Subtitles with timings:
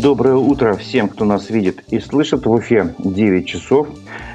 [0.00, 2.46] Доброе утро всем, кто нас видит и слышит.
[2.46, 3.88] В Уфе 9 часов.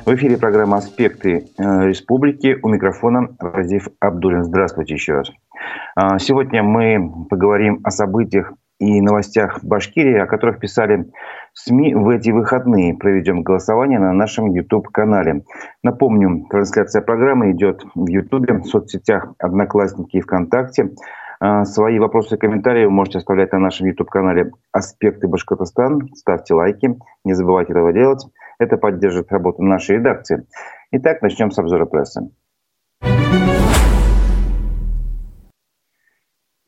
[0.06, 2.58] В эфире программа «Аспекты э, республики».
[2.62, 4.44] У микрофона Разив Абдулин.
[4.44, 5.32] Здравствуйте еще раз.
[5.96, 11.10] А, сегодня мы поговорим о событиях и новостях в Башкирии, о которых писали
[11.54, 12.96] СМИ в эти выходные.
[12.96, 15.44] Проведем голосование на нашем YouTube-канале.
[15.82, 20.90] Напомню, трансляция программы идет в YouTube, в соцсетях «Одноклассники» и ВКонтакте.
[21.46, 26.08] А, свои вопросы и комментарии вы можете оставлять на нашем YouTube-канале «Аспекты Башкортостан».
[26.16, 28.26] Ставьте лайки, не забывайте этого делать.
[28.60, 30.48] Это поддержит работу нашей редакции.
[30.92, 32.30] Итак, начнем с обзора прессы.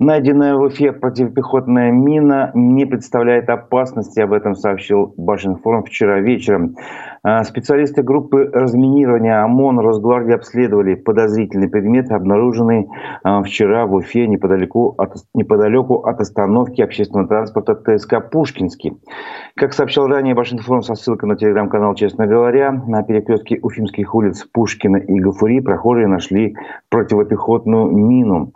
[0.05, 6.75] Найденная в Уфе противопехотная мина не представляет опасности, об этом сообщил Башинформ вчера вечером.
[7.23, 12.87] А, специалисты группы разминирования ОМОН Росгвардии обследовали подозрительный предмет, обнаруженный
[13.23, 18.99] а, вчера в Уфе неподалеку от, неподалеку от остановки общественного транспорта ТСК «Пушкинский».
[19.55, 24.97] Как сообщал ранее Башинформ со ссылкой на телеграм-канал «Честно говоря», на перекрестке Уфимских улиц Пушкина
[24.97, 26.55] и Гафури прохожие нашли
[26.91, 28.53] противопехотную мину.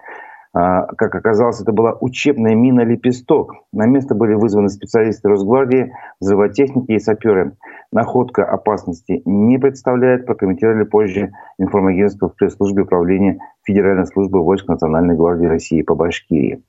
[0.52, 3.54] А, как оказалось, это была учебная мина «Лепесток».
[3.72, 7.56] На место были вызваны специалисты Росгвардии, взрывотехники и саперы.
[7.92, 15.46] Находка опасности не представляет, прокомментировали позже информагентство в пресс-службе управления Федеральной службы войск Национальной гвардии
[15.46, 16.64] России по Башкирии.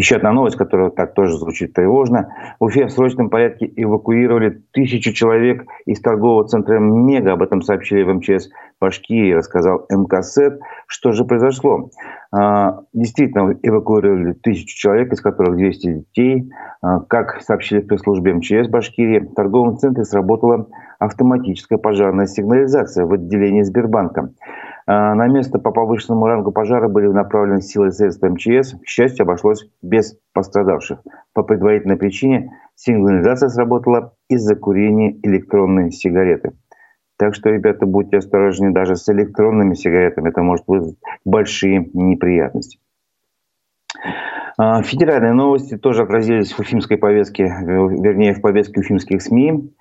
[0.00, 2.34] Еще одна новость, которая так тоже звучит тревожно.
[2.58, 7.32] В Уфе в срочном порядке эвакуировали тысячу человек из торгового центра «Мега».
[7.32, 8.48] Об этом сообщили в МЧС
[8.80, 10.58] Башкирии, рассказал МКСЭД.
[10.86, 11.90] Что же произошло?
[12.32, 16.50] А, действительно, эвакуировали тысячу человек, из которых 200 детей.
[16.80, 20.66] А, как сообщили в пресс-службе МЧС Башкирии, в торговом центре сработала
[20.98, 24.30] автоматическая пожарная сигнализация в отделении Сбербанка.
[24.92, 28.72] А, на место по повышенному рангу пожара были направлены силы и средства МЧС.
[28.72, 30.98] К счастью, обошлось без пострадавших.
[31.32, 36.54] По предварительной причине сигнализация сработала из-за курения электронной сигареты.
[37.18, 40.30] Так что, ребята, будьте осторожны даже с электронными сигаретами.
[40.30, 42.80] Это может вызвать большие неприятности.
[44.58, 49.72] А, федеральные новости тоже отразились в уфимской повестке, вернее, в повестке уфимских СМИ.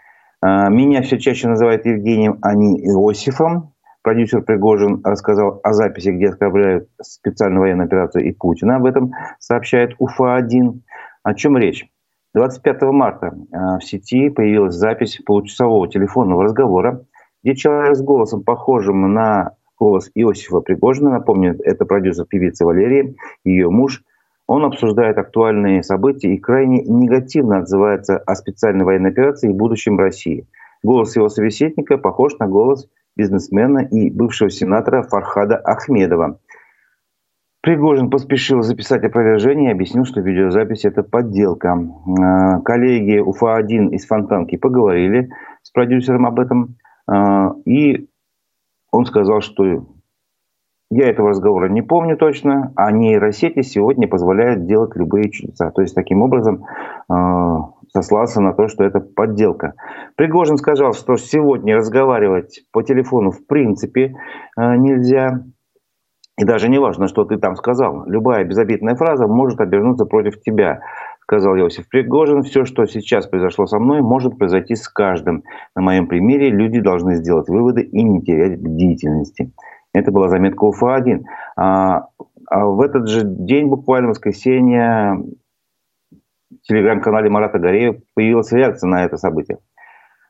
[0.41, 3.73] А, меня все чаще называют Евгением, а не Иосифом.
[4.01, 8.77] Продюсер Пригожин рассказал о записи, где оскорбляют специальную военную операцию и Путина.
[8.77, 10.79] Об этом сообщает УФА-1.
[11.23, 11.85] О чем речь?
[12.33, 17.05] 25 марта э, в сети появилась запись получасового телефонного разговора,
[17.43, 23.69] где человек с голосом, похожим на голос Иосифа Пригожина, напомню, это продюсер певицы Валерии, ее
[23.69, 24.03] муж,
[24.45, 30.47] он обсуждает актуальные события и крайне негативно отзывается о специальной военной операции и будущем России.
[30.83, 36.39] Голос его собеседника похож на голос бизнесмена и бывшего сенатора Фархада Ахмедова.
[37.61, 41.77] Пригожин поспешил записать опровержение и объяснил, что видеозапись– это подделка.
[42.19, 45.29] А, коллеги УФА-1 из Фонтанки поговорили
[45.61, 48.07] с продюсером об этом, а, и
[48.91, 49.87] он сказал, что
[50.89, 55.69] я этого разговора не помню точно, а нейросети сегодня позволяют делать любые чудеса.
[55.71, 56.65] То есть, таким образом,
[57.09, 59.73] а, сослался на то, что это подделка.
[60.15, 64.15] Пригожин сказал, что сегодня разговаривать по телефону в принципе
[64.57, 65.43] э, нельзя.
[66.37, 68.05] И даже не важно, что ты там сказал.
[68.05, 70.81] Любая безобидная фраза может обернуться против тебя,
[71.21, 72.43] сказал Иосиф Пригожин.
[72.43, 75.43] Все, что сейчас произошло со мной, может произойти с каждым.
[75.75, 79.51] На моем примере люди должны сделать выводы и не терять бдительности.
[79.93, 81.23] Это была заметка УФА-1.
[81.57, 82.07] А,
[82.49, 85.21] а в этот же день, буквально в воскресенье,
[86.69, 89.57] телеграм-канале Марата Гореева появилась реакция на это событие.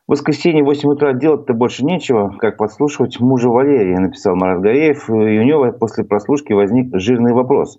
[0.08, 5.08] В воскресенье в 8 утра делать-то больше нечего, как подслушивать мужа Валерия, написал Марат Гореев,
[5.08, 7.78] и у него после прослушки возник жирный вопрос.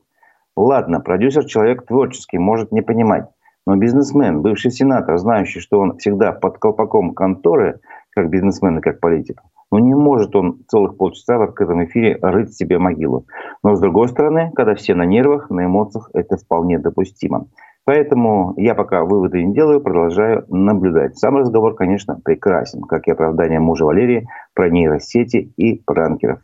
[0.55, 3.25] Ладно, продюсер человек творческий, может не понимать,
[3.65, 7.79] но бизнесмен, бывший сенатор, знающий, что он всегда под колпаком конторы,
[8.11, 12.53] как бизнесмен и как политик, ну не может он целых полчаса в открытом эфире рыть
[12.53, 13.25] себе могилу.
[13.63, 17.47] Но с другой стороны, когда все на нервах, на эмоциях, это вполне допустимо.
[17.85, 21.17] Поэтому я пока выводы не делаю, продолжаю наблюдать.
[21.17, 26.39] Сам разговор, конечно, прекрасен, как и оправдание мужа Валерии про нейросети и пранкеров.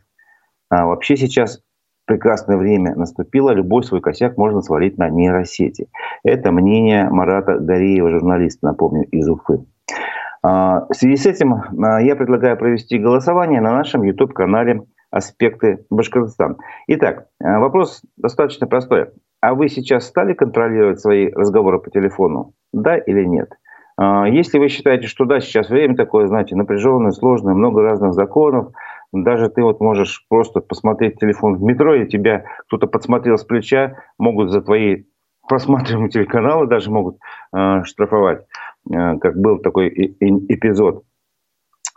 [0.68, 1.62] А вообще сейчас
[2.06, 5.88] прекрасное время наступило, любой свой косяк можно свалить на нейросети.
[6.24, 9.64] Это мнение Марата Гореева, журналиста, напомню, из Уфы.
[10.42, 16.56] А, в связи с этим а, я предлагаю провести голосование на нашем YouTube-канале «Аспекты Башкортостан».
[16.88, 19.08] Итак, а, вопрос достаточно простой.
[19.40, 22.54] А вы сейчас стали контролировать свои разговоры по телефону?
[22.72, 23.50] Да или нет?
[23.96, 28.72] А, если вы считаете, что да, сейчас время такое, знаете, напряженное, сложное, много разных законов,
[29.12, 33.96] даже ты вот можешь просто посмотреть телефон в метро, и тебя кто-то подсмотрел с плеча,
[34.18, 35.04] могут за твои
[35.48, 37.16] просматриваемые телеканалы даже могут
[37.56, 38.44] э, штрафовать,
[38.90, 41.04] э, как был такой эпизод,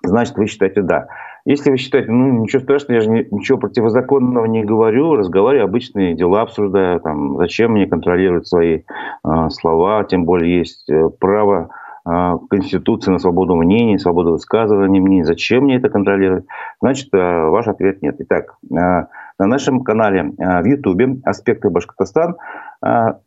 [0.04, 1.08] значит, вы считаете «да».
[1.46, 6.42] Если вы считаете, ну, ничего страшного, я же ничего противозаконного не говорю, разговариваю, обычные дела
[6.42, 11.70] обсуждаю, там, зачем мне контролировать свои э, слова, тем более есть э, право
[12.06, 16.46] э, Конституции на свободу мнений, свободу высказывания мнений, зачем мне это контролировать,
[16.80, 18.18] значит, э, ваш ответ нет.
[18.20, 22.36] Итак, э, на нашем канале в Ютубе «Аспекты Башкортостан»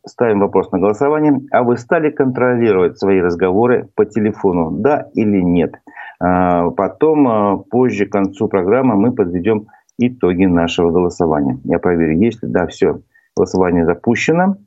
[0.05, 1.41] ставим вопрос на голосование.
[1.51, 5.75] А вы стали контролировать свои разговоры по телефону, да или нет?
[6.19, 9.67] А, потом, а, позже, к концу программы, мы подведем
[9.97, 11.59] итоги нашего голосования.
[11.63, 12.49] Я проверю, есть ли.
[12.49, 13.01] Да, все.
[13.35, 14.57] Голосование запущено.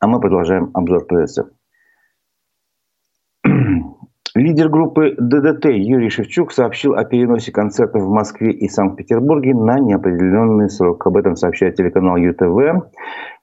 [0.00, 1.44] А мы продолжаем обзор прессы.
[4.34, 10.70] Лидер группы ДДТ Юрий Шевчук сообщил о переносе концертов в Москве и Санкт-Петербурге на неопределенный
[10.70, 11.04] срок.
[11.06, 12.90] Об этом сообщает телеканал ЮТВ.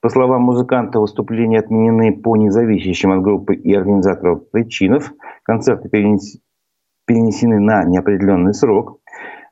[0.00, 5.00] По словам музыканта, выступления отменены по независящим от группы и организаторов причинам.
[5.42, 6.38] Концерты перенес
[7.06, 8.98] перенесены на неопределенный срок.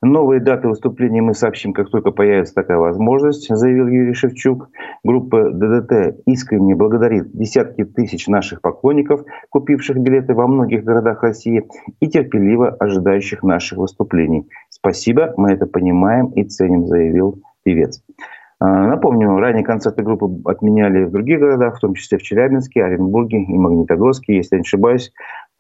[0.03, 4.69] Новые даты выступления мы сообщим, как только появится такая возможность, заявил Юрий Шевчук.
[5.03, 11.67] Группа ДДТ искренне благодарит десятки тысяч наших поклонников, купивших билеты во многих городах России
[12.01, 14.47] и терпеливо ожидающих наших выступлений.
[14.69, 18.03] Спасибо, мы это понимаем и ценим, заявил певец.
[18.61, 23.43] А, напомню, ранее концерты группы отменяли в других городах, в том числе в Челябинске, Оренбурге
[23.43, 24.37] и Магнитогорске.
[24.37, 25.13] Если я не ошибаюсь,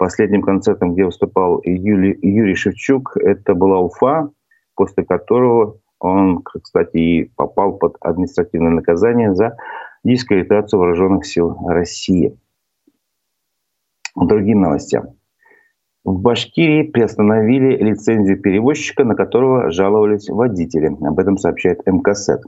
[0.05, 4.29] последним концертом, где выступал Юли, Юрий Шевчук, это была Уфа,
[4.75, 9.57] после которого он, кстати, и попал под административное наказание за
[10.05, 12.37] дискредитацию вооруженных сил России.
[14.15, 15.15] Другим новостям.
[16.05, 20.89] В Башкирии приостановили лицензию перевозчика, на которого жаловались водители.
[21.01, 22.43] Об этом сообщает МКСЭД.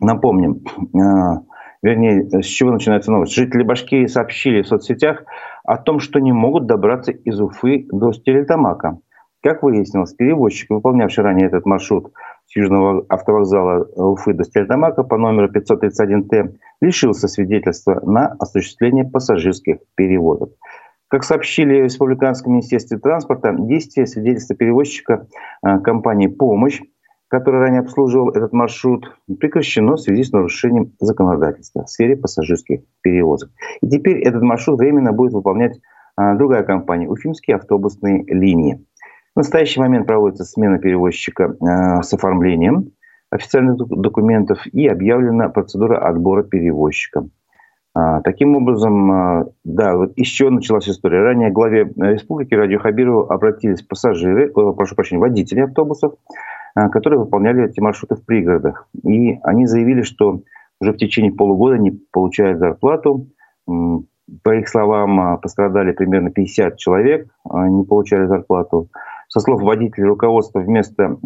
[0.00, 1.38] Напомним, э,
[1.82, 3.32] вернее, с чего начинается новость.
[3.32, 5.22] Жители Башкирии сообщили в соцсетях
[5.66, 8.98] о том, что не могут добраться из Уфы до Стерлитамака.
[9.42, 12.12] Как выяснилось, перевозчик, выполнявший ранее этот маршрут
[12.46, 20.50] с южного автовокзала Уфы до Стерлитамака по номеру 531Т, лишился свидетельства на осуществление пассажирских перевозок.
[21.08, 25.28] Как сообщили в Республиканском министерстве транспорта, действие свидетельства перевозчика
[25.64, 26.80] э, компании «Помощь»
[27.28, 33.50] который ранее обслуживал этот маршрут, прекращено в связи с нарушением законодательства в сфере пассажирских перевозок.
[33.82, 35.80] И теперь этот маршрут временно будет выполнять
[36.16, 38.84] а, другая компания– Уфимские автобусные линии.
[39.34, 42.92] В настоящий момент проводится смена перевозчика а, с оформлением
[43.30, 47.28] официальных документов и объявлена процедура отбора перевозчика.
[47.92, 51.22] А, таким образом, да, вот еще началась история.
[51.22, 56.14] Ранее главе республики Радио Хабирову обратились пассажиры, прошу прощения, водители автобусов,
[56.76, 58.88] которые выполняли эти маршруты в пригородах.
[59.02, 60.42] И они заявили, что
[60.80, 63.28] уже в течение полугода не получают зарплату.
[64.42, 68.88] По их словам, а, пострадали примерно 50 человек, а, не получали зарплату.
[69.28, 71.16] Со слов водителей руководства вместо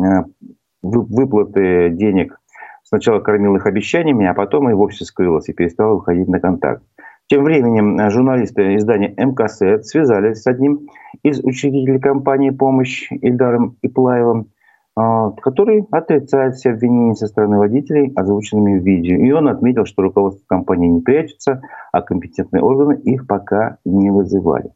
[0.82, 2.38] выплаты денег
[2.85, 6.82] сначала кормил их обещаниями, а потом и вовсе скрылось и перестал выходить на контакт.
[7.26, 10.88] Тем временем журналисты издания МКС связались с одним
[11.23, 14.59] из учредителей компании «Помощь» Ильдаром Иплаевым– а,
[14.94, 19.16] который отрицает все обвинения со стороны водителей, озвученными в видео.
[19.16, 24.72] И он отметил, что руководство компании не прячется, а компетентные органы их пока не вызывали.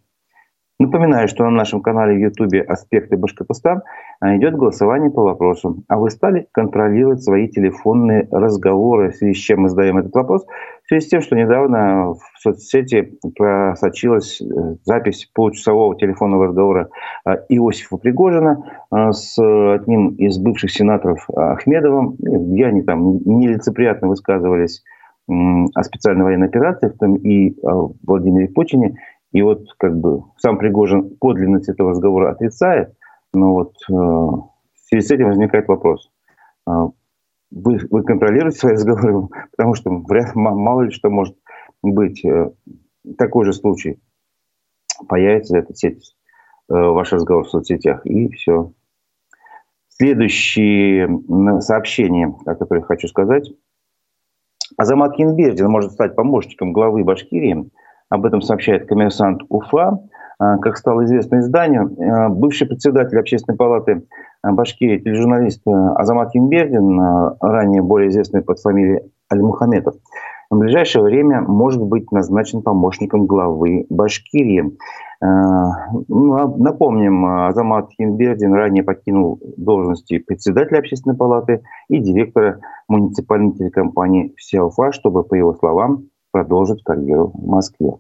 [0.81, 3.83] Напоминаю, что на нашем канале в Ютубе «Аспекты Башкортостан»
[4.21, 5.85] а, идет голосование по вопросу.
[5.89, 9.13] А вы стали контролировать свои телефонные разговоры?
[9.13, 10.45] В связи с чем мы задаем этот вопрос?
[10.85, 14.45] В связи с тем, что недавно в соцсети просочилась э,
[14.85, 16.91] запись получасового телефонного разговора
[17.25, 24.83] а, Иосифа Пригожина а, с одним из бывших сенаторов Ахмедовым, где они там нелицеприятно высказывались
[25.27, 28.99] о специальной военной операции, в том и о Владимире Путине–
[29.35, 32.95] и вот как бы сам Пригожин подлинность этого разговора отрицает,
[33.35, 34.49] но вот э, в
[34.89, 36.09] связи с этим возникает вопрос.
[37.55, 41.37] Вы, вы контролируете свои разговоры, потому что вряд, мало ли что может
[41.83, 42.25] быть.
[42.25, 42.51] Э,
[43.17, 44.01] такой же случай
[45.09, 46.17] появится эта сеть,
[46.69, 48.73] э, ваш разговор в соцсетях, и все.
[49.89, 51.09] Следующее
[51.61, 53.49] сообщение, о котором я хочу сказать.
[54.77, 57.71] Азамат Кинбердин может стать помощником главы Башкирии–
[58.15, 59.99] об этом сообщает коммерсант Уфа.
[60.39, 64.07] А, как стало известно изданию, а, бывший председатель Общественной палаты
[64.43, 67.01] Башкирии, тележурналист а, Азамат Юмбердин,
[67.41, 69.95] ранее более известный под фамилией Аль-Мухаметов,
[70.51, 74.77] в ближайшее время может быть назначен помощником главы Башкирии.
[75.21, 84.63] Ну, напомним, Азамат Хинбердин ранее покинул должности председателя общественной палаты и директора муниципальной телекомпании «Вся
[84.63, 87.95] Уфа», чтобы, по его словам, продолжить карьеру в Москве.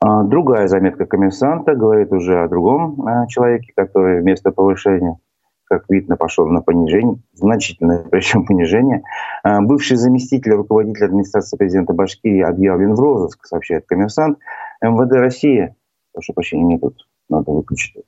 [0.00, 5.18] А другая заметка коммерсанта говорит уже о другом а, человеке, который вместо повышения,
[5.64, 9.02] как видно, пошел на понижение, значительное причем понижение.
[9.42, 14.38] А, бывший заместитель руководителя администрации президента Башкирии объявлен в розыск, сообщает коммерсант.
[14.80, 15.74] МВД России,
[16.12, 18.04] прошу прощения, мне тут надо выключить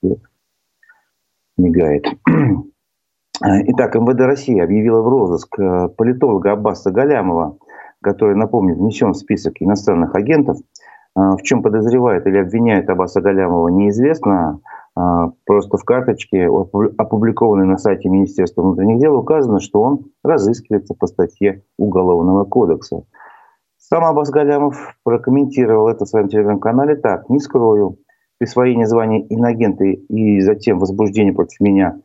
[0.00, 0.18] свет,
[1.56, 2.04] мигает.
[3.42, 5.56] Итак, МВД России объявила в розыск
[5.96, 7.56] политолога Аббаса Галямова,
[8.02, 10.58] который, напомню, внесен в список иностранных агентов–
[11.16, 14.60] в чем подозревает или обвиняет Аббаса Галямова, неизвестно.
[14.96, 21.06] А, просто в карточке, опубликованной на сайте Министерства внутренних дел, указано, что он разыскивается по
[21.06, 23.04] статье Уголовного кодекса.
[23.78, 27.28] Сам Аббас Галямов прокомментировал это в своем телеграм-канале так.
[27.28, 27.96] «Не скрою,
[28.38, 32.00] присвоение звания инагента и затем возбуждение против меня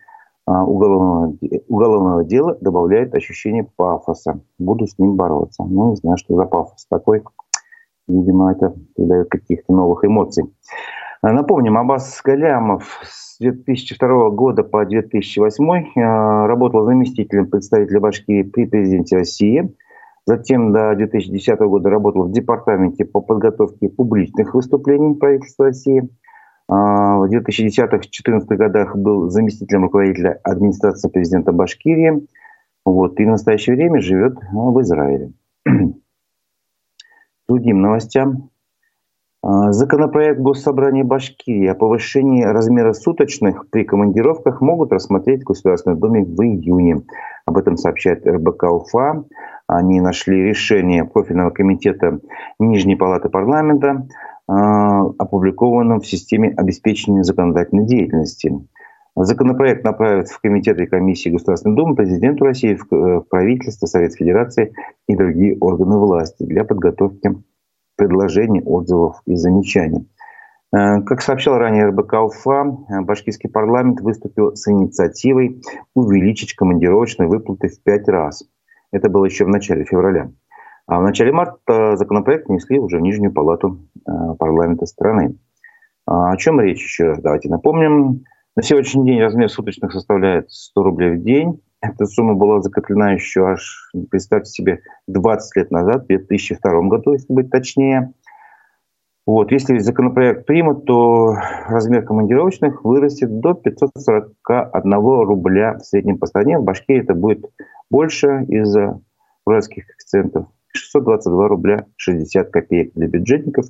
[0.46, 1.36] а, уголовного,
[1.68, 4.40] уголовного дела добавляет ощущение пафоса.
[4.58, 5.64] Буду с ним бороться».
[5.64, 7.24] Ну, не знаю, что за пафос такой.
[8.08, 10.46] Видимо, это придает каких-то новых эмоций.
[11.22, 18.66] А, напомним, Аббас Галямов с 2002 года по 2008 а, работал заместителем представителя Башкирии при
[18.66, 19.74] президенте России.
[20.28, 26.08] Затем до 2010 года работал в департаменте по подготовке публичных выступлений правительства России.
[26.68, 32.28] А, в 2010-2014 годах был заместителем руководителя администрации президента Башкирии.
[32.86, 35.32] Вот, и в настоящее время живет в Израиле
[37.48, 38.50] другим новостям.
[39.42, 46.26] А, законопроект Госсобрания Башкирии о повышении размера суточных при командировках могут рассмотреть в Государственном Думе
[46.26, 47.04] в июне.
[47.46, 49.26] Об этом сообщает РБК УФА.
[49.68, 52.20] Они нашли решение профильного комитета
[52.60, 54.08] Нижней Палаты парламента,
[54.48, 58.52] а, опубликованном в системе обеспечения законодательной деятельности.
[59.18, 64.74] Законопроект направят в комитеты и комиссии Государственной Думы, президенту России, в э, правительство, Совет Федерации
[65.08, 67.32] и другие органы власти для подготовки
[67.96, 70.10] предложений, отзывов и замечаний.
[70.76, 75.62] Э, как сообщал ранее РБК УФА, э, башкирский парламент выступил с инициативой
[75.94, 78.44] увеличить командировочные выплаты в пять раз.
[78.92, 80.32] Это было еще в начале февраля.
[80.88, 83.80] А в начале марта законопроект внесли уже в Нижнюю палату
[84.38, 85.38] парламента страны.
[86.06, 87.22] А о чем речь еще раз?
[87.22, 88.26] Давайте напомним.
[88.58, 91.62] На сегодняшний день размер суточных составляет 100 рублей в день.
[91.82, 97.34] Эта сумма была закреплена еще аж, представьте себе, 20 лет назад, в 2002 году, если
[97.34, 98.14] быть точнее.
[99.26, 99.52] Вот.
[99.52, 101.36] Если законопроект примут, то
[101.68, 106.58] размер командировочных вырастет до 541 рубля в среднем по стране.
[106.58, 107.44] В Башкирии это будет
[107.92, 109.02] больше из-за
[109.46, 110.48] уральских коэффициентов.
[110.68, 113.66] 622 рубля 60 копеек для бюджетников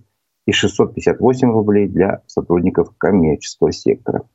[0.46, 4.26] и 658 рублей для сотрудников коммерческого сектора.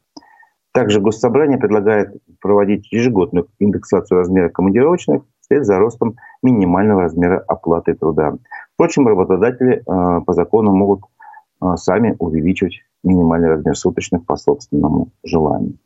[0.72, 8.36] Также Госсобрание предлагает проводить ежегодную индексацию размера командировочных вслед за ростом минимального размера оплаты труда.
[8.74, 11.02] Впрочем, работодатели э, по закону могут
[11.60, 15.78] э, сами увеличивать минимальный размер суточных по собственному желанию.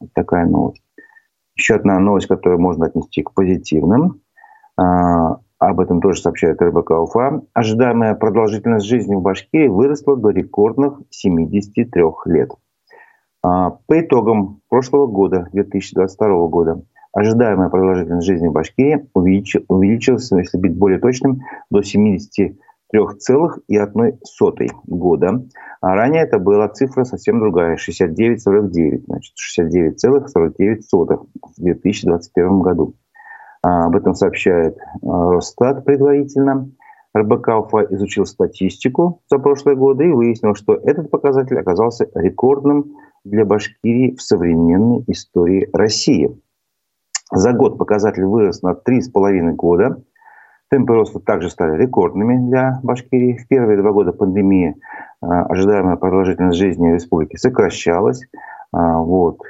[0.00, 0.82] Вот такая новость.
[1.56, 4.20] Еще одна новость, которую можно отнести к позитивным.
[4.80, 7.42] Э, об этом тоже сообщает РБК УФА.
[7.54, 12.50] Ожидаемая продолжительность жизни в Башкирии выросла до рекордных 73 лет.
[13.42, 16.82] А, по итогам прошлого года, 2022 года,
[17.12, 22.54] ожидаемая продолжительность жизни в Башкирии увеличилась, если быть более точным, до 73,1
[24.86, 25.44] года.
[25.80, 32.94] А ранее это была цифра совсем другая, 69,49, значит 69,49 в 2021 году.
[33.64, 36.70] А, об этом сообщает Росстат предварительно.
[37.14, 43.44] РБК УФА изучил статистику за прошлые годы и выяснил, что этот показатель оказался рекордным для
[43.44, 46.36] Башкирии в современной истории России.
[47.30, 50.02] За год показатель вырос на 3,5 года.
[50.70, 53.36] Темпы роста также стали рекордными для Башкирии.
[53.36, 54.76] В первые два года пандемии
[55.20, 58.22] а, ожидаемая продолжительность жизни в республике сокращалась.
[58.72, 59.40] А, вот.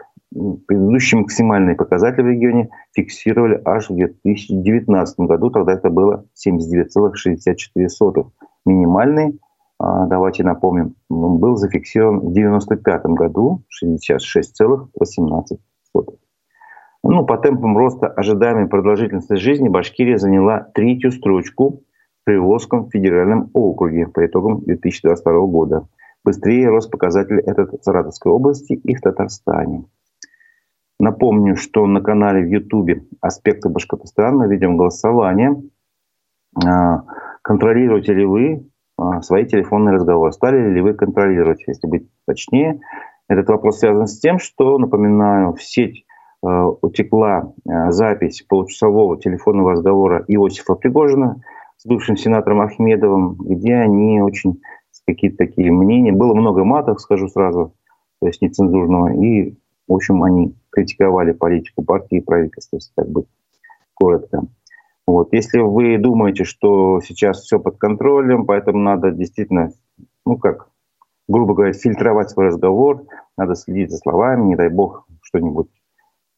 [0.66, 8.30] Предыдущий максимальный показатель в регионе фиксировали аж в 2019 году, тогда это было 79,64.
[8.64, 9.38] Минимальный
[9.82, 15.58] давайте напомним, был зафиксирован в 1995 году 66,18.
[17.04, 21.82] Ну, по темпам роста ожидаемой продолжительности жизни Башкирия заняла третью строчку
[22.20, 25.88] в Приволжском федеральном округе по итогам 2022 года.
[26.24, 29.84] Быстрее рос показатель этот в Саратовской области и в Татарстане.
[31.00, 35.60] Напомню, что на канале в Ютубе «Аспекты Башкортостана» ведем голосование.
[36.64, 37.02] А,
[37.42, 38.71] контролируете ли вы а,
[39.22, 40.32] свои телефонные разговоры.
[40.32, 42.80] Стали ли вы контролировать, если быть точнее?
[43.28, 46.04] Этот вопрос связан с тем, что, напоминаю, в сеть
[46.42, 47.52] утекла
[47.88, 51.40] запись получасового телефонного разговора Иосифа Пригожина
[51.76, 54.60] с бывшим сенатором Ахмедовым, где они очень
[55.06, 56.12] какие-то такие мнения.
[56.12, 57.74] Было много матов, скажу сразу,
[58.20, 59.12] то есть нецензурного.
[59.22, 59.56] И,
[59.88, 63.26] в общем, они критиковали политику партии и правительства, если так быть
[63.94, 64.42] коротко.
[65.06, 65.32] Вот.
[65.32, 69.70] Если вы думаете, что сейчас все под контролем, поэтому надо действительно,
[70.24, 70.68] ну как,
[71.28, 73.04] грубо говоря, фильтровать свой разговор,
[73.36, 75.68] надо следить за словами, не дай бог что-нибудь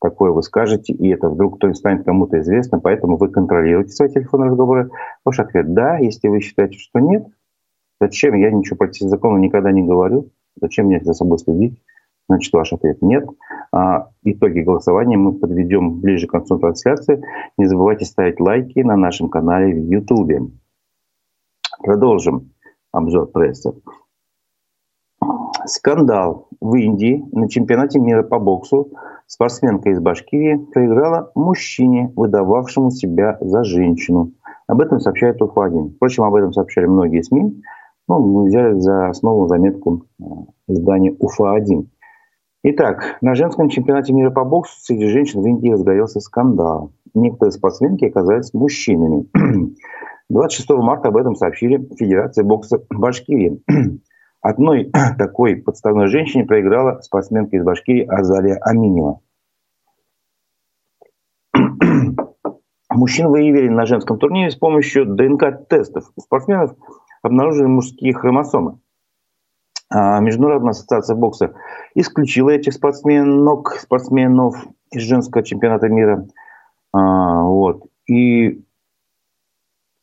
[0.05, 4.51] такое вы скажете, и это вдруг кто станет кому-то известно, поэтому вы контролируете свои телефонные
[4.51, 4.91] разговоры.
[5.25, 5.97] Ваш ответ– да.
[5.97, 7.27] Если вы считаете, что нет,
[8.01, 8.35] зачем?
[8.35, 10.31] Я ничего против закона никогда не говорю.
[10.61, 11.81] Зачем мне за собой следить?
[12.29, 13.29] Значит, ваш ответ нет.
[13.73, 17.23] А, итоги голосования мы подведем ближе к концу трансляции.
[17.59, 20.53] Не забывайте ставить лайки на нашем канале в YouTube.
[21.83, 22.53] Продолжим
[22.93, 23.75] обзор прессы.
[25.67, 28.91] Скандал в Индии на чемпионате мира по боксу
[29.27, 34.33] спортсменка из Башкирии проиграла мужчине, выдававшему себя за женщину.
[34.67, 35.97] Об этом сообщает УФА-1.
[35.97, 37.63] Впрочем, об этом сообщали многие СМИ.
[38.09, 40.25] Ну, мы взяли за основу заметку э,
[40.69, 41.87] издания УФА-1.
[42.67, 46.93] Итак, на женском чемпионате мира по боксу среди женщин в Индии разгорелся скандал.
[47.13, 49.27] Некоторые спортсменки оказались мужчинами.
[50.31, 53.63] 26 марта об этом сообщили Федерации бокса Башкирии.
[54.41, 59.21] Одной такой подставной женщине проиграла спортсменка из Башкирии Азалия Аминева.
[62.91, 66.11] Мужчин выявили на женском турнире с помощью ДНК-тестов.
[66.17, 66.75] У спортсменов
[67.21, 68.79] обнаружили мужские хромосомы.
[69.97, 71.55] А Международная ассоциация бокса
[71.95, 74.57] исключила этих спортсменок, спортсменов
[74.91, 76.27] из женского чемпионата мира.
[76.93, 77.85] А, вот.
[78.09, 78.65] И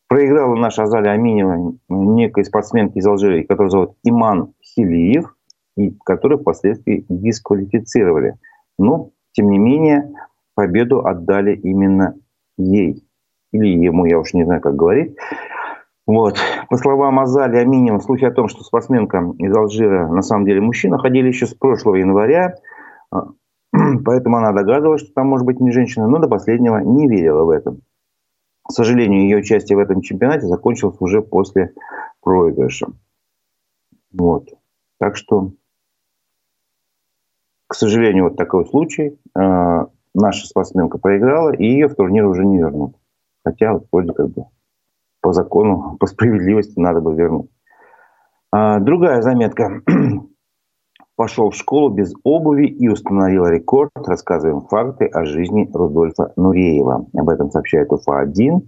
[0.07, 5.35] Проиграла наша Азалия Аминева некой спортсменке из Алжира, которую зовут Иман Хилиев,
[5.77, 8.35] и которую впоследствии дисквалифицировали.
[8.77, 10.09] Но, тем не менее,
[10.53, 12.15] победу отдали именно
[12.57, 13.05] ей.
[13.53, 15.15] Или ему, я уж не знаю, как говорить.
[16.11, 16.37] Вот.
[16.69, 20.97] По словам Азали Аминева, слухи о том, что спортсменка из Алжира на самом деле мужчина,
[20.97, 22.55] ходили еще с прошлого января.
[23.11, 23.27] А,
[24.03, 27.49] поэтому она догадывалась, что там может быть не женщина, но до последнего не верила в
[27.49, 27.83] этом.
[28.67, 31.73] К сожалению, ее участие в этом чемпионате закончилось уже после
[32.19, 32.87] проигрыша.
[34.11, 34.49] Вот.
[34.99, 35.53] Так что,
[37.67, 39.17] к сожалению, вот такой случай.
[39.33, 42.97] Э, наша спортсменка проиграла, и ее в турнир уже не вернут.
[43.45, 44.47] Хотя вот вроде как бы
[45.21, 47.49] по закону, по справедливости надо бы вернуть.
[48.51, 49.81] А, другая заметка.
[51.21, 53.91] пошел в школу без обуви и установил рекорд.
[53.93, 57.05] Рассказываем факты о жизни Рудольфа Нуреева.
[57.15, 58.61] Об этом сообщает УФА-1.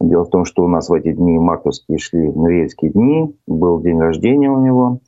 [0.00, 3.36] Дело в том, что у нас в эти дни мартовские шли Нуреевские дни.
[3.48, 5.00] Был день рождения у него.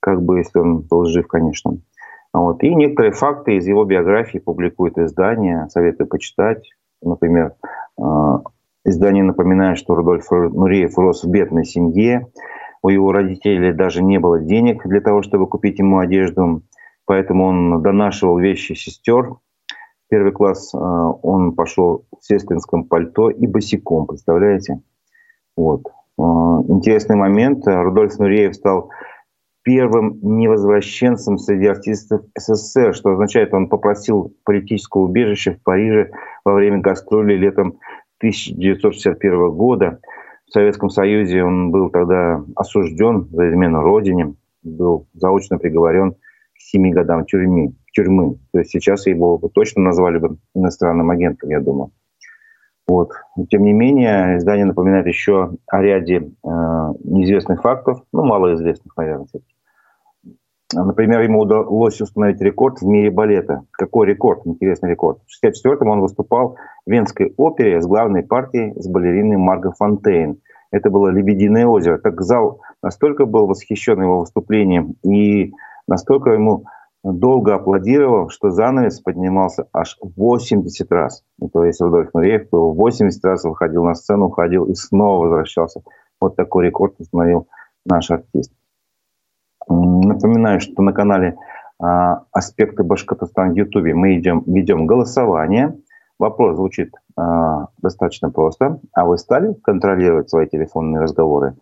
[0.00, 1.78] Как бы, если он был жив, конечно.
[2.34, 2.62] Вот.
[2.62, 5.68] И некоторые факты из его биографии публикует издание.
[5.70, 6.68] Советую почитать.
[7.00, 7.54] Например,
[7.98, 8.02] э,
[8.84, 12.28] издание напоминает, что Рудольф Нуреев рос в бедной семье.
[12.82, 16.62] У его родителей даже не было денег для того, чтобы купить ему одежду,
[17.06, 19.36] поэтому он донашивал вещи сестер.
[20.10, 24.82] Первый класс э, он пошел в сестринском пальто и босиком, представляете?
[25.56, 25.86] Вот.
[26.18, 27.66] Э, интересный момент.
[27.66, 28.90] Рудольф Нуреев стал
[29.62, 36.10] первым невозвращенцем среди артистов СССР, что означает, он попросил политического убежища в Париже
[36.44, 37.78] во время гастроли летом
[38.18, 40.00] 1961 года.
[40.46, 46.92] В Советском Союзе он был тогда осужден за измену родине, был заочно приговорен к семи
[46.92, 47.74] годам тюрьмы.
[47.92, 48.38] тюрьмы.
[48.52, 51.90] То есть сейчас его бы точно назвали бы иностранным агентом, я думаю.
[52.86, 53.12] Вот.
[53.50, 56.48] Тем не менее, издание напоминает еще о ряде э,
[57.02, 59.53] неизвестных фактов, ну, малоизвестных, наверное, все-таки.
[60.74, 63.62] Например, ему удалось установить рекорд в мире балета.
[63.70, 64.46] Какой рекорд?
[64.46, 65.18] Интересный рекорд.
[65.26, 66.56] В 1964-м он выступал
[66.86, 70.40] в Венской опере с главной партией с балериной Марго Фонтейн.
[70.70, 71.98] Это было «Лебединое озеро».
[71.98, 75.52] Так зал настолько был восхищен его выступлением и
[75.86, 76.64] настолько ему
[77.04, 81.22] долго аплодировал, что занавес поднимался аж 80 раз.
[81.40, 85.82] И то есть Рудольф Нуреев 80 раз выходил на сцену, уходил и снова возвращался.
[86.20, 87.46] Вот такой рекорд установил
[87.84, 88.52] наш артист.
[89.74, 91.36] Напоминаю, что на канале
[91.80, 95.76] а, «Аспекты Башкортостана» в Ютубе мы идем, ведем голосование.
[96.18, 98.80] Вопрос звучит а, достаточно просто.
[98.92, 101.56] А вы стали контролировать свои телефонные разговоры?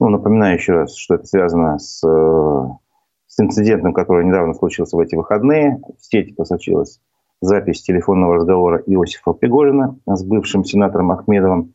[0.00, 5.14] Ну, напоминаю еще раз, что это связано с, с инцидентом, который недавно случился в эти
[5.14, 5.80] выходные.
[5.98, 7.00] В сети просочилась
[7.40, 11.72] запись телефонного разговора Иосифа Пригожина с бывшим сенатором Ахмедовым.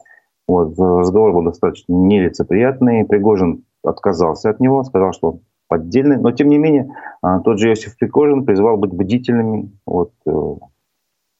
[0.47, 3.05] Вот, разговор был достаточно нелицеприятный.
[3.05, 5.39] Пригожин отказался от него, сказал, что
[5.73, 6.17] поддельный.
[6.17, 9.71] Но, тем не менее, а, тот же Иосиф Пригожин призвал быть бдительными.
[9.87, 10.31] Вот, э,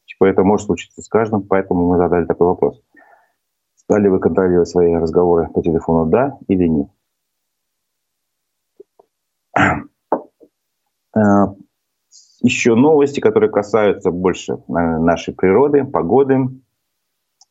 [0.06, 2.82] Типа это может случиться с каждым, поэтому мы задали такой вопрос.
[3.76, 6.88] Стали вы контролировать свои разговоры по телефону, да или нет?
[11.16, 11.20] Э,
[12.42, 16.48] еще новости, которые касаются больше нашей природы, погоды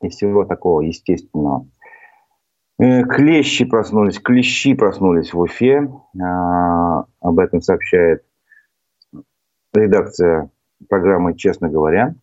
[0.01, 1.67] и всего такого естественного.
[2.83, 5.89] Э, клещи проснулись, клещи проснулись в Уфе.
[6.21, 8.23] А, об этом сообщает
[9.73, 10.49] редакция
[10.89, 12.15] программы «Честно говоря».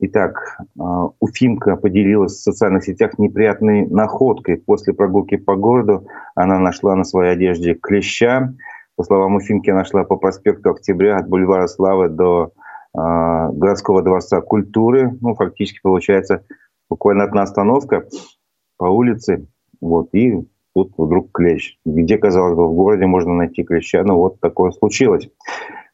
[0.00, 4.56] Итак, а, Уфимка поделилась в социальных сетях неприятной находкой.
[4.56, 8.54] После прогулки по городу она нашла на своей одежде клеща.
[8.96, 12.52] По словам Уфимки, она шла по проспекту Октября от бульвара Славы до
[12.94, 12.98] э,
[13.52, 15.12] городского дворца культуры.
[15.20, 16.46] Ну, фактически получается
[16.88, 18.06] буквально одна остановка
[18.78, 19.46] по улице.
[19.80, 21.78] Вот, и тут вдруг клещ.
[21.84, 25.28] Где, казалось бы, в городе можно найти клеща, но вот такое случилось.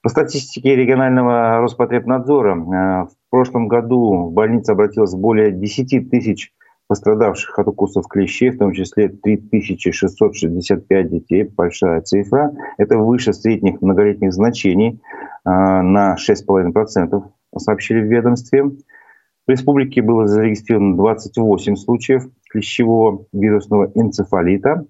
[0.03, 6.53] По статистике регионального Роспотребнадзора, э, в прошлом году в больнице обратилось более 10 тысяч
[6.89, 11.45] пострадавших от укусов клещей, в том числе 3665 детей.
[11.45, 12.53] Большая цифра.
[12.77, 15.01] Это выше средних многолетних значений
[15.47, 17.23] э, на 6,5%,
[17.57, 18.65] сообщили в ведомстве.
[18.65, 24.87] В республике было зарегистрировано 28 случаев клещевого вирусного энцефалита.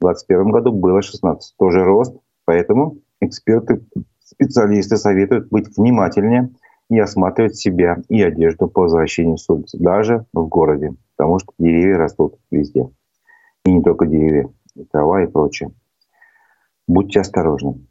[0.00, 1.56] В 2021 году было 16.
[1.58, 2.16] Тоже рост.
[2.44, 3.82] Поэтому эксперты
[4.30, 6.50] Специалисты советуют быть внимательнее
[6.90, 11.96] и осматривать себя и одежду по возвращению с улицы, даже в городе, потому что деревья
[11.96, 12.90] растут везде.
[13.64, 15.70] И не только деревья, и трава и прочее.
[16.86, 17.86] Будьте осторожны.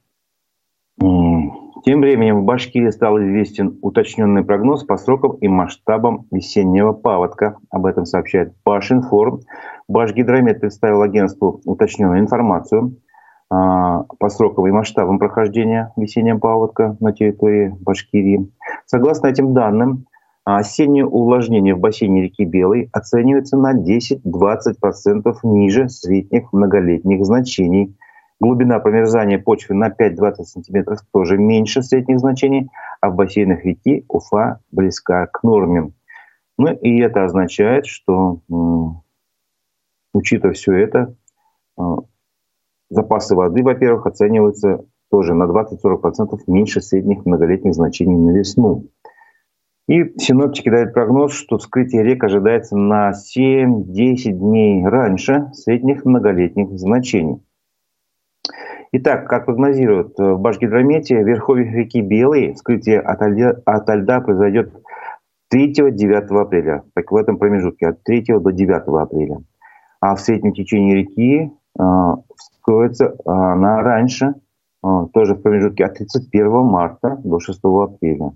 [1.84, 7.58] Тем временем в Башкирии стал известен уточненный прогноз по срокам и масштабам весеннего паводка.
[7.70, 9.42] Об этом сообщает Башинформ.
[9.88, 12.98] Башгидромет представил агентству уточненную информацию.
[13.50, 18.52] А, по срокам и масштабам прохождения весеннего паводка на территории Башкирии.
[18.86, 20.06] Согласно этим данным,
[20.44, 27.96] осеннее увлажнение в бассейне реки Белой оценивается на 10-20% ниже средних многолетних значений.
[28.40, 32.70] Глубина промерзания почвы на 5-20 см тоже меньше средних значений,
[33.02, 35.92] а в бассейнах реки Уфа близка к норме.
[36.60, 38.42] Ну и это означает, что,
[40.14, 41.16] учитывая все это,
[41.78, 41.98] а,
[42.90, 48.88] запасы воды, во-первых, оцениваются тоже на 20-40% меньше средних многолетних значений на весну.
[49.88, 57.42] И синоптики дают прогноз, что вскрытие рек ожидается на 7-10 дней раньше средних многолетних значений.
[58.94, 64.72] Итак, как прогнозируют в Башгидромете, в верховьях реки Белой вскрытие от льда, от льда произойдет
[65.54, 69.40] 3-9 апреля, так в этом промежутке от 3 до 9 апреля.
[70.00, 74.36] А в среднем течении реки а, вскроется она раньше,
[74.82, 78.34] а, тоже в промежутке от 31 марта до 6 апреля.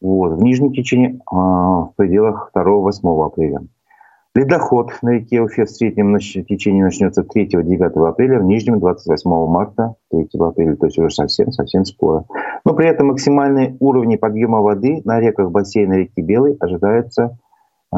[0.00, 0.38] Вот.
[0.38, 3.62] В нижнем течении а, в пределах 2-8 апреля.
[4.32, 10.28] Ледоход на реке Уфе в среднем течении начнется 3-9 апреля, в нижнем 28 марта, 3
[10.38, 12.24] апреля, то есть уже совсем-совсем скоро.
[12.64, 17.38] Но при этом максимальные уровни подъема воды на реках бассейна реки Белой ожидаются
[17.92, 17.96] э,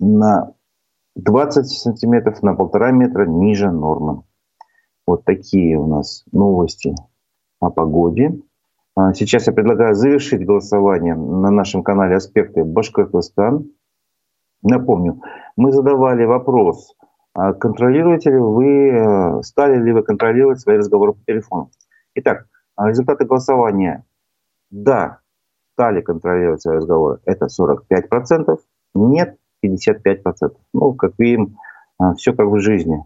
[0.00, 0.52] на
[1.16, 4.22] 20 сантиметров на полтора метра ниже нормы.
[5.06, 6.94] Вот такие у нас новости
[7.60, 8.40] о погоде.
[8.94, 13.66] А сейчас я предлагаю завершить голосование на нашем канале «Аспекты Башкортостан».
[14.68, 15.22] Напомню,
[15.56, 16.96] мы задавали вопрос,
[17.34, 21.70] а контролируете ли вы, э, стали ли вы контролировать свои разговоры по телефону.
[22.16, 24.04] Итак, а результаты голосования.
[24.70, 25.20] Да,
[25.74, 27.20] стали контролировать свои разговоры.
[27.26, 28.58] Это 45%.
[28.96, 30.56] Нет, 55%.
[30.74, 31.58] Ну, как видим,
[31.98, 33.04] а, все как в жизни.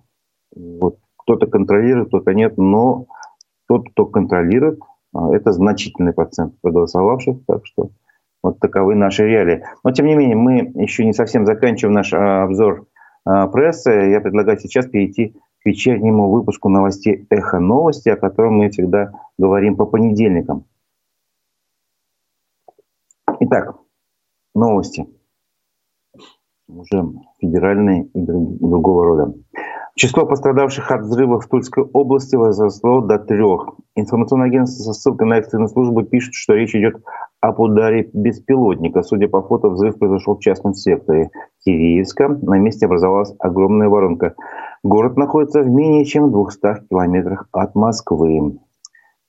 [0.56, 3.04] Вот кто-то контролирует, кто-то нет, но
[3.68, 4.80] тот, кто контролирует,
[5.14, 7.90] это значительный процент проголосовавших, так что
[8.42, 9.64] вот таковы наши реалии.
[9.84, 12.86] Но тем не менее, мы еще не совсем заканчиваем наш а, обзор
[13.24, 13.90] прессы.
[13.90, 19.76] Я предлагаю сейчас перейти к вечернему выпуску новостей «Эхо новости», о котором мы всегда говорим
[19.76, 20.64] по понедельникам.
[23.40, 23.76] Итак,
[24.54, 25.06] новости
[26.68, 27.04] уже
[27.40, 29.34] федеральные и другого рода.
[29.96, 33.70] Число пострадавших от взрыва в Тульской области возросло до трех.
[33.96, 36.96] Информационное агентство со ссылкой на экстренную службу пишет, что речь идет
[37.40, 39.02] об ударе беспилотника.
[39.02, 41.30] Судя по фото, взрыв произошел в частном секторе
[41.64, 42.28] Киреевска.
[42.28, 44.34] На месте образовалась огромная воронка.
[44.82, 48.58] Город находится в менее чем 200 километрах от Москвы.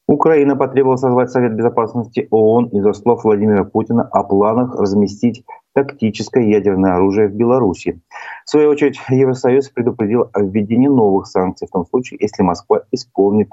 [0.07, 6.95] Украина потребовала созвать Совет Безопасности ООН из-за слов Владимира Путина о планах разместить тактическое ядерное
[6.95, 8.01] оружие в Беларуси.
[8.45, 13.49] В свою очередь, Евросоюз предупредил о введении новых санкций в том случае, если Москва исполнит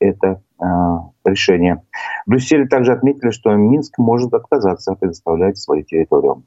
[0.00, 0.64] это э,
[1.24, 1.82] решение.
[2.26, 6.44] В Брюсселе также отметили, что Минск может отказаться предоставлять свою территорию.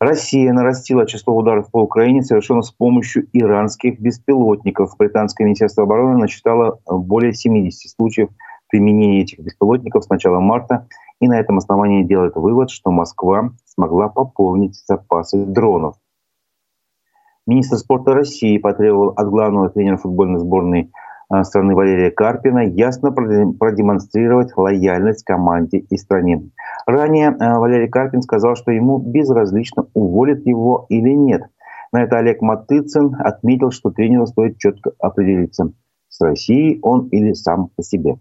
[0.00, 4.96] Россия нарастила число ударов по Украине совершенно с помощью иранских беспилотников.
[4.98, 8.28] Британское министерство обороны насчитало более 70 случаев
[8.68, 10.88] применения этих беспилотников с начала марта
[11.20, 15.96] и на этом основании делает вывод, что Москва смогла пополнить запасы дронов.
[17.46, 20.90] Министр спорта России потребовал от главного тренера футбольной сборной
[21.28, 26.50] а, страны Валерия Карпина ясно продемонстрировать лояльность команде и стране.
[26.86, 31.42] Ранее а, Валерий Карпин сказал, что ему безразлично, уволят его или нет.
[31.92, 35.72] На это Олег Матыцин отметил, что тренеру стоит четко определиться,
[36.08, 38.16] с Россией он или сам по себе.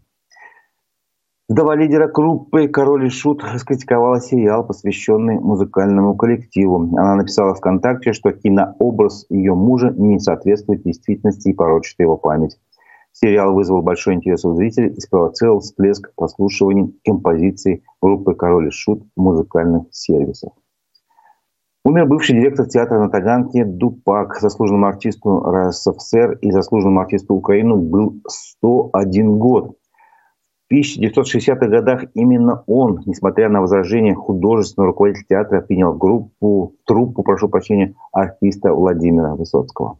[1.50, 6.78] Вдова лидера группы «Король и Шут» раскритиковала сериал, посвященный музыкальному коллективу.
[6.98, 12.58] Она написала ВКонтакте, что кинообраз ее мужа не соответствует действительности и порочит его память.
[13.12, 19.04] Сериал вызвал большой интерес у зрителей и спровоцировал всплеск прослушиваний композиций группы «Король и Шут»
[19.16, 20.54] в музыкальных сервисах.
[21.84, 24.40] Умер бывший директор театра на Таганке Дупак.
[24.40, 29.76] Заслуженному артисту РСФСР и заслуженному артисту Украины был 101 год.
[30.74, 37.96] 1960-х годах именно он, несмотря на возражения художественного руководителя театра, принял группу, труппу, прошу прощения,
[38.12, 40.00] артиста Владимира Высоцкого.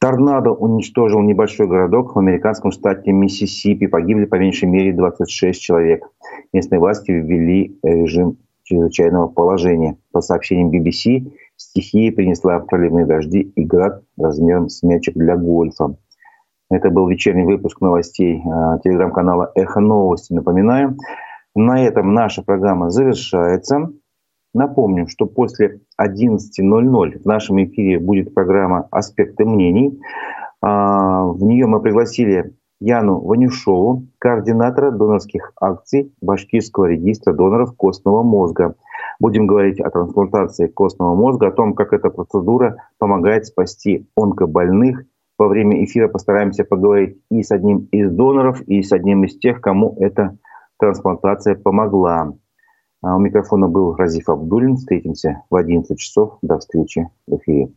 [0.00, 3.88] Торнадо уничтожил небольшой городок в американском штате Миссисипи.
[3.88, 6.08] Погибли по меньшей мере 26 человек.
[6.52, 9.96] Местные власти ввели режим чрезвычайного положения.
[10.12, 15.96] По сообщениям BBC, стихия принесла проливные дожди и град размером с мячик для гольфа.
[16.70, 20.34] Это был вечерний выпуск новостей э, телеграм-канала «Эхо новости».
[20.34, 20.96] Напоминаю,
[21.54, 23.90] на этом наша программа завершается.
[24.52, 29.98] Напомню, что после 11.00 в нашем эфире будет программа «Аспекты мнений».
[30.60, 38.74] А, в нее мы пригласили Яну Ванюшову, координатора донорских акций Башкирского регистра доноров костного мозга.
[39.20, 45.04] Будем говорить о трансплантации костного мозга, о том, как эта процедура помогает спасти онкобольных
[45.38, 49.60] во время эфира постараемся поговорить и с одним из доноров, и с одним из тех,
[49.60, 50.36] кому эта
[50.78, 52.34] трансплантация помогла.
[53.00, 54.76] А у микрофона был Разиф Абдулин.
[54.76, 56.38] Встретимся в 11 часов.
[56.42, 57.72] До встречи в эфире.